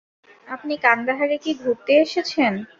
আপনি 0.47 0.73
কান্দাহারে 0.85 1.37
কি 1.43 1.51
ঘুরতে 1.61 1.91
এসেছেন? 2.03 2.53